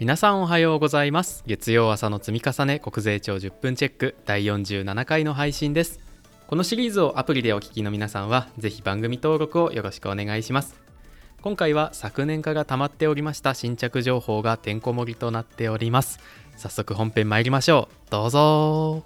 [0.00, 1.44] 皆さんおはようございます。
[1.46, 6.00] 月曜朝の積み重ね国税庁10分チェック第47回の配信です。
[6.46, 10.80] このシリーズをアプリでお聞きの皆さんはぜひ番組登録をよろしくお願いします。
[11.42, 16.18] 今回は昨年から溜まっておりました新着情報がてんこ盛りとなっております。
[16.56, 18.10] 早速本編参りましょう。
[18.10, 19.04] どうぞ。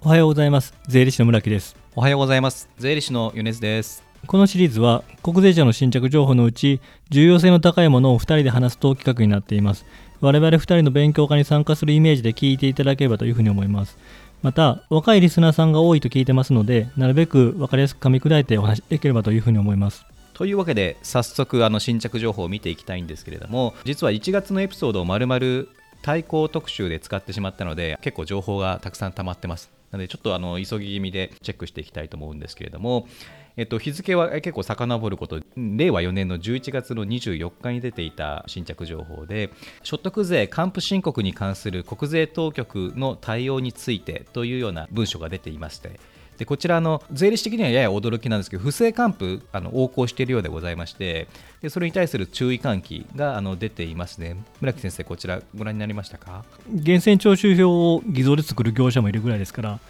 [0.00, 0.74] おはようございます。
[0.88, 1.76] 税理士の村木です。
[1.94, 2.68] おはようございます。
[2.78, 4.02] 税理士の米津です。
[4.26, 9.84] このシリーズは国税庁の新着情報のうち重要性の高いものを2人で話すトーク企画になっています
[10.22, 13.98] 我々2人の勉強会に参加するイメージで聞いていただければというふうに思います。
[14.40, 20.06] また若いリスナーさんが多いと聞いてますのでなるべく分かりやすく噛み砕いてお話しできればというふうに思います。
[20.34, 25.68] というわけで早速あの新着情報を見ていきたいんですけれども実は1月のエピソードをまるまる
[26.02, 29.70] 対抗特集で使ってしまったので結構情報がたくさん溜まってます。
[29.90, 33.08] なのでちょっとあの急ぎ気味でチェックしていきたいと思うんですけれども
[33.56, 39.50] えっと、日付は結構遡ること、令和4年の11月の24日に出ていた新着情報で、
[39.82, 46.00] 所得税還付申告に関する国税当局の対応についてというような文書が出ていまして、
[46.38, 51.28] でこちらの税理士的にはやや驚きなんですけど不正還付あの横行しているようでございまして
[51.60, 54.36] でそれに対する注意喚起があの出ていますね。
[54.60, 56.44] 村木先生こちらご覧になりましたか？
[56.66, 59.80] 源泉徴収票を偽造で作る業者もいるぐらいですから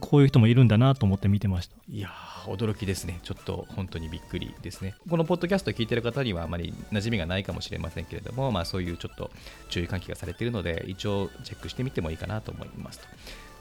[0.00, 1.74] こういう人もいるんだなと思って見てました。
[1.90, 2.10] いや
[2.44, 3.18] 驚きですね。
[3.22, 4.94] ちょっと本当にびっくりですね。
[5.10, 9.30] このポッドキャストを聞いてる方にはあまり馴染みがないかもしれませんけれども、まあ、そういうちょっと
[9.70, 13.06] 注意喚起がされているので一応チェックしてみてもいいかなと思いますと。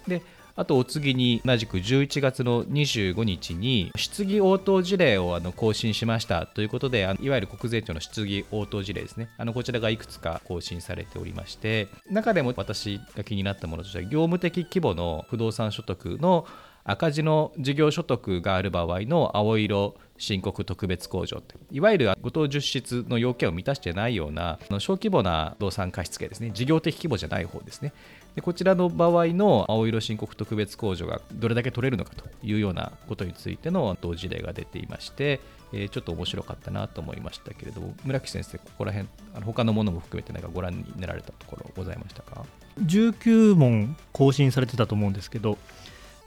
[0.08, 0.22] で
[0.58, 6.47] あとお次に同じく11月の25日に質疑応答事例をあの更新しました。
[6.47, 9.30] ということでいわゆる国税庁の質疑応答事例ですね。
[9.38, 16.47] あのこちらがいくつか更新されておりまして中でも私が気になったものとしては業務的規模の不動産所得の
[16.83, 21.56] 赤字の事業所得がある場合の青色申告特別控除って。
[21.72, 26.52] いわゆるご当実質の要件を満たしてないような小規模な動産貸付ですね。
[26.54, 27.94] 事業的規模じゃない方ですね。
[28.36, 35.39] でこちらの場合の青色申告特別控除がどれだけ取れるのかというようなことについての同事例が出ていまして、
[35.73, 42.45] え、ちょっと面白かったなと思いましたけれども村木先生ここら辺あの他のものも含めて何かご覧になられたところございましたか
[42.80, 45.58] ？19問更新されてたと思うんですけど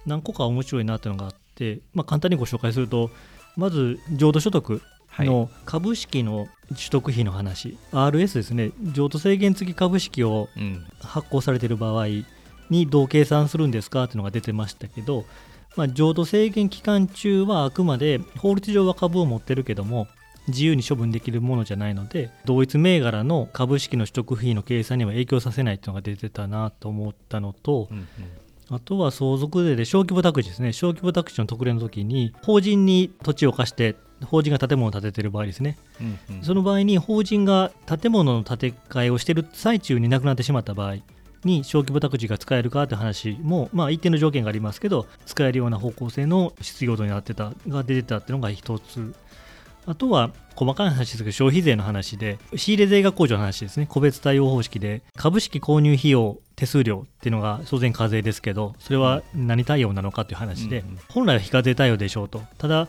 [0.05, 3.11] 何個か面白いなというのがあって、まあ、簡単にご紹介すると
[3.57, 4.83] まず浄土所得
[5.19, 8.73] の株式の取得費の話、はい、RS ですね。
[8.93, 10.49] 譲渡制限付き株式を
[11.01, 12.07] 発行されている場合
[12.71, 15.25] にどう計算するんですかというのが出てましたけど、
[15.77, 20.07] まあ、譲渡制限期間中はあくまで法律上は株を持ってるけども
[20.49, 28.09] 自由に処分できるものじゃないので同一銘柄の株式の取得費の計算には影響させないというのが出てたなと思ったのと、うんうん
[28.71, 30.73] あとは相続税で小規模宅地ですね。
[30.73, 40.97] 小規模宅地の特例の時に、法人に土地を貸して、法人が建物を建ててる場合ですね、うんうん、その場合に法人が建物の建て替えをしている最中に亡くなってしまった場合
[41.45, 49.15] に小規模宅地が使えるかという話も、まあ、一定の条件がありますけど使えるような方向性の失業度になってたが出てたっていうのが一つ
[49.87, 53.87] あとは細かい話ですけど消費税の話で仕入れ税額控除の話ですね。
[53.89, 62.43] 個別対応方式で株式購入費用手数料っていうのが当然課税ですけどそれは何対応なのかという話で、本来は非課税対応でしょうと。
[62.59, 62.89] ただ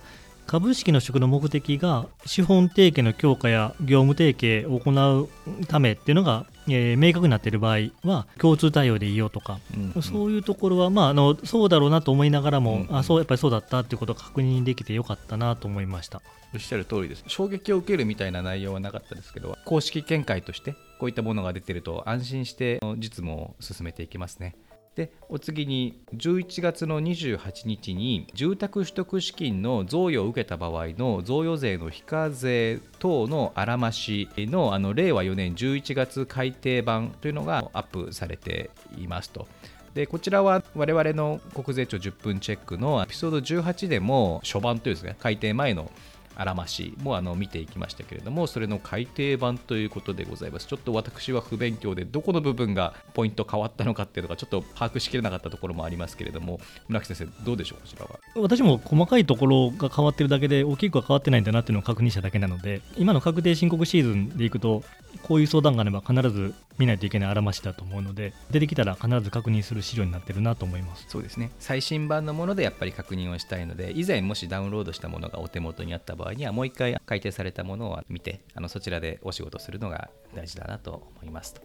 [0.51, 5.29] 株式の取得の目的が資本提携の強化や業務提携を行う
[5.67, 16.21] ためっていうのが、えー、明確になっている場合は共通対応でいいよとか、うんうん、そういうところは、まあ、あのそうだろうなと思いながらも、うんうん、あそうやっぱりそうだったっていうことを確認できてよかったなと思いました。
[16.53, 17.23] おっしゃる通りです。
[17.27, 24.57] 衝撃を受けるみたいな内容はなかったですけど公式見解としてこういったものが出てると安心して実務を進めていきますね。
[24.95, 39.47] でお次に11月の28日に住宅取得資金の贈与を受けた場合の贈与税の非課税等のあらましのあの令和4年11月改定版というのがアップされていますと。
[39.93, 45.91] でこちらは我々の国税庁10分チェックのエピソード18でも初版というですね改定前の
[46.35, 50.67] あらましもあの見ていきましたけれどもそれの改訂版ということでございます。
[50.67, 58.19] ちょっと私は不勉強でどこの部分がポイント変わったのかっていうのがちょっと把握しきれなかったところもありますけれども村木先生どうでしょうこちらは。
[58.35, 64.83] 私も細かいところが変わってるだけで大きくは変わってないんだなっていうのを確認しただけなので今の確定申告シーズンでいくと
[65.23, 71.05] こういう相談があれば必ず見ないといけないあらましだと思うので出てきたら必ず確認する資料になってるなと思います。
[71.07, 71.51] そうですね。
[71.59, 81.61] 最新版のものでやっぱり確認をしたいので以前もしダウンロードしたものがお手元にあった場合にはもう一回改定されたものを見てあのそちらでお仕事するのが大事だなと思いますと。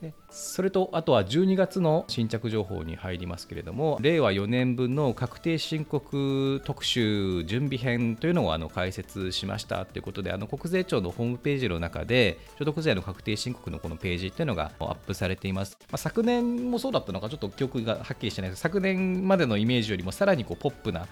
[0.00, 18.60] でそれとあとは12月の新着情報に入りますけれども令和4年分の確定申告特集準備編というのをあの解説しましたということであの国税庁のホームページの中で所得税の確定申告のこのページっていうのがアップされています、まあ、昨年もそうだったのかちょっと記憶がはっきりしてないです。
[18.60, 21.06] 昨年までのイメージよりもさらにこうポップな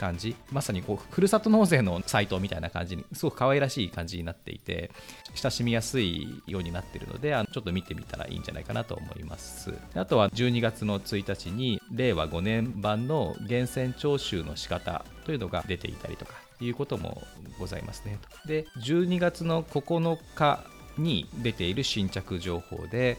[0.00, 0.34] 感じ。
[0.50, 4.90] まさにこうふるさと納税のサイトみたいな感じにすごく可愛らしい感じになっていて
[5.34, 9.74] 親しみやすいようになってるのであのちょっと見てみたらいいんじゃないかなと思います。
[9.94, 17.22] あとは12月の1日に令和5年版の源泉徴収の仕方というのが出ていたりとかいうことも
[17.58, 18.18] ございますね。
[18.46, 20.64] で12月の9日
[20.96, 23.18] に出ている新着情報で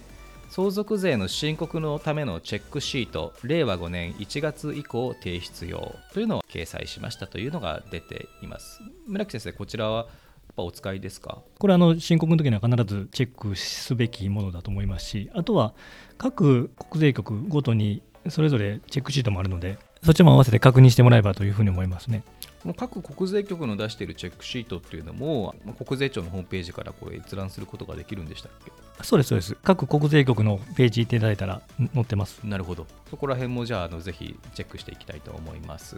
[0.53, 10.07] 相続税の申告のためのチェックシート令和5年1月以降提出用というのを掲載しましたというのが出ています村木先生こちらはやっ
[10.57, 11.42] ぱお使いですか？
[11.57, 15.74] これあの申告の時には必ずチェックすべきものだと思いますしあとは
[16.18, 22.24] 各国税局ごとにそれぞれチェックシートもあるのでそっちも合わせて確認してもらえばというふうに思いますね。
[22.78, 28.72] 各国税局の出しているチェックシートっていうのも国税庁のホームページからこれ閲覧することができるんでしたっけ？
[29.04, 29.58] そうですそうです。
[29.63, 31.62] 各国税局のページ行っていただいたら
[31.96, 32.40] 載ってます。
[32.44, 32.86] なるほど。
[33.10, 35.98] そこら辺もじゃああのぜひチェックしていきたいと思います。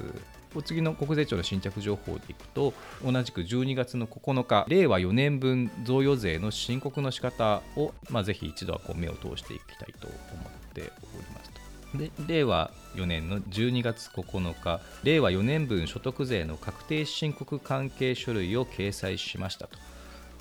[0.56, 2.74] お次の国税庁の新着情報でいくと
[3.04, 11.63] 同じく12月の9日令和4年分贈与税の申告の仕方を、まあ、ぜひ一度はこう目を通していきたいと思っております
[11.96, 19.78] で令和4年の12月9日令和4年分所得税の確定申告関係書類を掲載しましたと。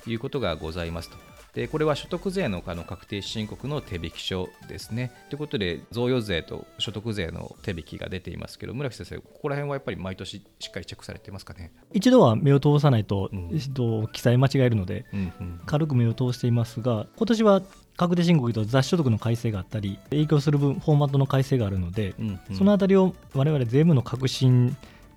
[0.05, 1.17] いうことがございますと。
[1.53, 5.11] でこれは所得税のの確定申告の手引き書ですね。
[5.29, 11.71] ということで、贈与税と所得税の手引きが出ていますけど、村木先生、ここら辺はやっぱり毎年しっかりチェックされてますかね？
[11.93, 17.61] 一度は目を通さないと、うん、記載間違えるので、うんうん、軽く目を通していますが、今年は
[17.97, 24.75] 確定申告と雑所得の改正があったり、影響する分、フォーマットの改正があるので、うんうん、そのあたりを我々税務の革新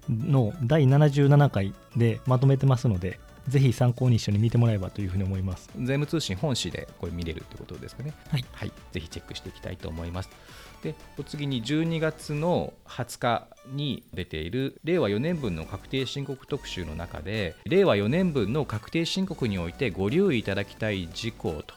[0.08, 3.18] の第77回でまとめてますので、
[3.48, 5.70] ぜひ参考に一緒に見てもらえばというふうに思います。
[5.78, 10.30] 税務通信本誌でこれ見れるということですかね、はい、はい、ぜひチェックしていきたいと思います。
[10.82, 21.74] でお次に12月の20日に出ている令和4年分の確定申告特集の中で令和4年分の確定申告においてご留意いただきたい事項と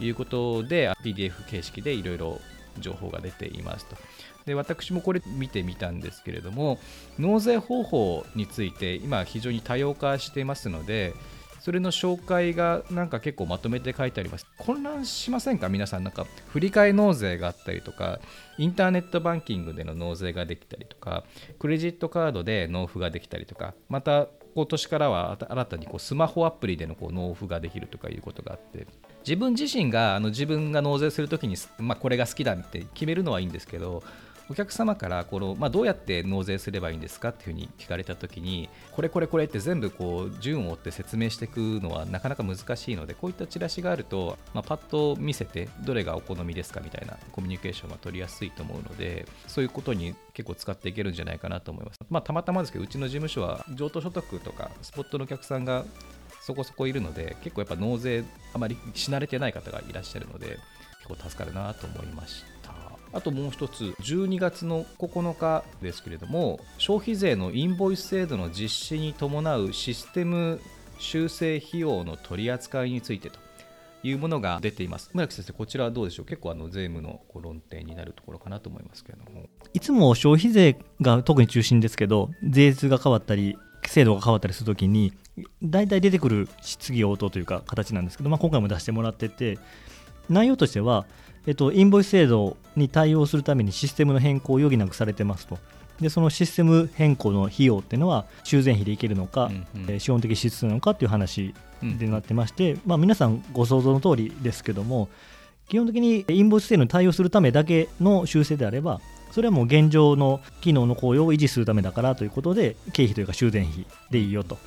[0.00, 2.40] いうことで PDF 形式でいろいろ
[2.78, 3.96] 情報が出ていますと。
[4.44, 6.78] で私もこれ見てみたんですけれども
[7.18, 11.14] 納税方法について今非常に多様化していますので
[11.58, 14.46] それの紹介がなんか結構まとめて書いてあります。
[14.56, 15.68] 混乱しませんか？
[15.68, 18.20] 皆さんなんか振り替え納税があったりとか
[18.56, 21.24] インターネットバンキングでの納税ができたりとか
[21.58, 28.86] クレジットカードで納付ができたりとかまた今年からは新たにこうスマホアプリでのこう納付ができるとかいうことがあって
[29.18, 34.02] 自分自身があの自分が納税するときに、まあ、これが好きだって決めるのはいいんですけど
[34.48, 51.98] お客様からこの、まあ、どうやって納税すればいいんですかっていうふうに聞かれたときにこれこれこれって全部こう順を追って説明していくのはなかなか難しいのでこういったチラシがあると、まあ、パッと見せてどれがお好みですかみたいなコミュニケーションが取りやすいと思うのでそういうことに結構使っていけるんじゃないかなと思います。
[52.08, 55.84] まあ、たまたまですけどうちの事務所は譲渡所得とかスポットのお客さんが
[56.42, 58.22] そこそこいるので結構やっぱ納税
[58.54, 60.58] あまりし慣れてない方がいらっしゃるので
[61.08, 62.55] 結構助かるなと思いました。
[63.12, 70.60] あともう一つ、12月の9日ですけれども、消費税のインボイス制度の実施に伴うシステム
[70.98, 73.38] 修正費用の取り扱いについてと
[74.02, 75.10] いうものが出ています。
[75.14, 79.48] 村木先生、こちらはどうでしょう、結構あの税務の論点になるところかなと思いますけれども。
[79.72, 85.12] いつも消費税が特に中心ですけど、税率が変わったり、制度が変わったりするときに、
[85.62, 89.58] 大体出てくる質疑応答というか、形なんですけど、まあ、今回も出してもらってて、
[90.28, 91.06] 内容としては、
[91.46, 95.58] えっと、インボイス制度に対応するためにシステムの変更を余儀なくされてますと。
[96.00, 105.08] でそのシステム変更の費用っていうのは修繕費でいけるのか、うんうん、資本的支出なのかっていう話でなってまして、うん、まあ、皆さんご想像の通りですけども
[105.68, 109.00] 基本的にインボイス制度に対応するためだけの修正であれば
[109.32, 114.58] それはもう現状の機能の効用を維持するためだからということで経費というか修繕費でいいよと。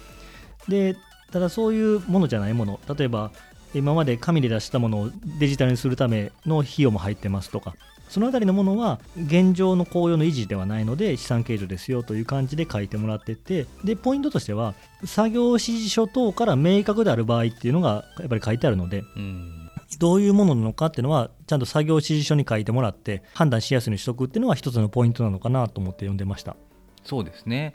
[0.68, 0.96] で
[1.32, 3.32] ただそういうものじゃないもの例えば
[3.74, 5.10] 今まで紙で出したものを
[5.40, 7.76] デジタルにするための費用も入ってますとか
[8.10, 14.74] そのあたりのものは現状の紅葉の維持ではないので資産計上ですよという感じで書いてもらっててでポイントとしては
[15.06, 26.56] 作業指示書等から明確である場合っていうのがやっぱり書いてあるので、うん、どういうものなのかっていうのはちゃんと作業指示書に書いてもらって判断しやすいようにしとくっていうのは一つのポイントなのかなと思って読んでました。
[27.04, 27.74] そうですね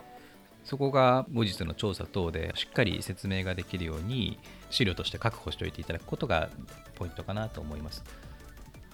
[0.65, 4.37] そこが後日の調査等でしっかり説明ができるように
[4.69, 6.49] 資料として確保しておいていただくことが
[6.95, 8.03] ポイントかなと思います。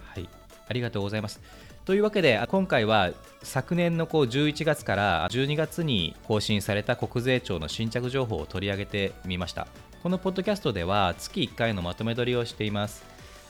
[0.04, 0.28] はい
[0.68, 1.40] ありがとうございます。
[1.84, 3.10] というわけで今回は
[3.42, 9.66] 昨年のこう11月から12月に更新された国税庁の新着情報を取り上げてみました
[10.00, 13.04] このポッドキャストでは月1回のまとめ撮りをしています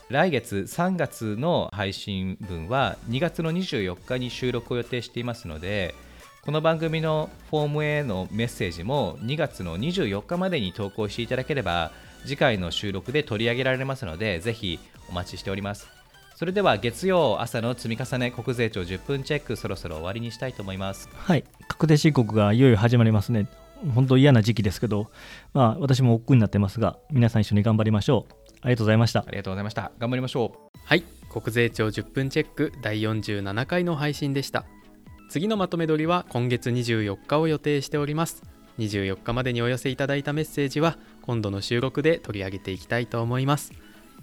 [0.09, 5.95] 来月3月の配信分は2月の24日に収録を予定していますので
[6.45, 11.93] この番組のフォームへのメッセージも2月の24日までに投稿していただければ
[12.25, 15.87] 次回の収録で取り上げられますのでぜひお待ちしております。
[16.35, 21.09] それでは月曜朝の積み重ね国税庁10分チェックそろそろ終わりにしたいと思います。
[21.15, 21.45] はい。
[21.69, 23.47] 確定申告がいよいよ始まりますね。
[23.95, 25.13] 本当嫌な時期ですけど
[25.55, 28.35] まあ私も億劫になってますが皆さん一緒に頑張りましょう。
[28.63, 29.21] ありがとうございました。
[29.21, 29.93] ありがとうございました。
[30.01, 30.79] 頑張りましょう。
[30.85, 31.05] はい。
[31.31, 34.65] 国税庁10分チェック第47回の配信でした
[35.33, 38.43] 次のまとめ撮りは今月24日を予定しております。
[38.79, 43.73] 24日までにお寄せいただいたメッセージは今度の収録で取り上げていきたいと思います。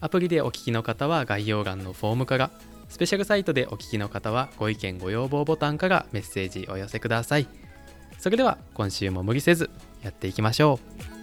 [0.01, 2.51] アプリでお聞きの方は概要欄のフォームから。
[2.89, 7.47] スペシャルサイトでお聞きの方はご意見ご要望ボタンからメッセージお寄せください。
[8.19, 9.71] それでは今週も無理せず
[10.03, 10.79] やっていきましょ
[11.15, 11.18] う。